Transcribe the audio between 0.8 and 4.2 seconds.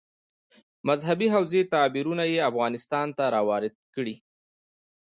مذهبي حوزې تعبیرونه یې افغانستان ته راوارد کړي.